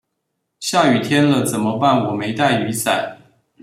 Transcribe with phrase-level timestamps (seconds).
[0.59, 3.17] 下雨天了怎麼辦我沒帶雨傘